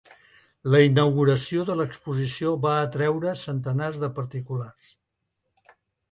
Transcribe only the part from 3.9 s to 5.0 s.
de particulars.